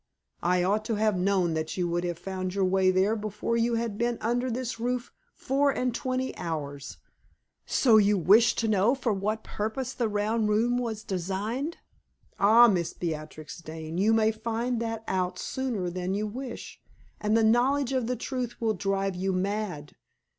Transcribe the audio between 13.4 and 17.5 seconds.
Dane, you may find that out sooner than you wish, and the